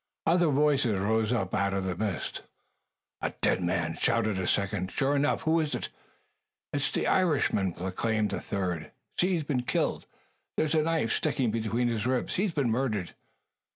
Other 0.25 0.47
voices 0.47 0.97
rose 0.99 1.31
up 1.31 1.53
out 1.53 1.75
of 1.75 1.83
the 1.83 1.95
mist. 1.95 2.41
"A 3.21 3.35
dead 3.43 3.61
man!" 3.61 3.93
shouted 3.95 4.39
a 4.39 4.47
second. 4.47 4.91
"Sure 4.91 5.15
enough. 5.15 5.43
Who 5.43 5.59
is 5.59 5.75
it?" 5.75 5.89
"It's 6.73 6.89
the 6.91 7.05
Irishman!" 7.05 7.73
proclaimed 7.73 8.33
a 8.33 8.39
third. 8.41 8.91
"See! 9.19 9.33
He's 9.33 9.43
been 9.43 9.61
killed! 9.61 10.07
There's 10.57 10.73
a 10.73 10.81
knife 10.81 11.13
sticking 11.13 11.51
between 11.51 11.87
his 11.87 12.07
ribs! 12.07 12.37
He's 12.37 12.51
been 12.55 12.71
murdered!" 12.71 13.13